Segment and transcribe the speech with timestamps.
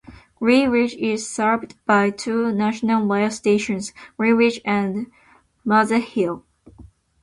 [0.39, 5.11] Greenwich is served by two National Rail stations, Greenwich and
[5.63, 6.43] Maze Hill.